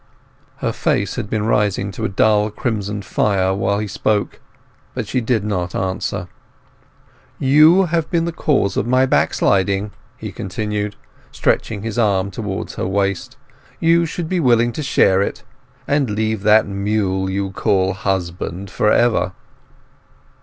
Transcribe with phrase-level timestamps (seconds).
[0.61, 4.39] Her face had been rising to a dull crimson fire while he spoke;
[4.95, 6.27] but she did not answer.
[7.37, 10.95] "You have been the cause of my backsliding," he continued,
[11.31, 13.37] stretching his arm towards her waist;
[13.79, 15.43] "you should be willing to share it,
[15.87, 19.33] and leave that mule you call husband for ever."